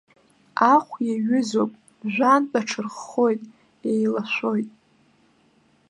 [0.73, 1.71] Ахә иҩызоуп,
[2.13, 3.41] жәантә аҽарххоит,
[3.89, 4.69] еилашәоит.